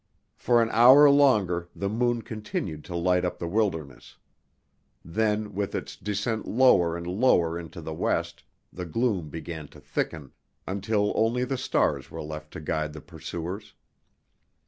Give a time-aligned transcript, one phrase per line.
[0.35, 4.17] For an hour longer the moon continued to light up the wilderness;
[5.05, 8.43] then, with its descent lower and lower into the west,
[8.73, 10.31] the gloom began to thicken,
[10.65, 13.75] until only the stars were left to guide the pursuers.